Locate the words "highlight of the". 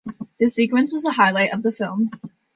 1.11-1.71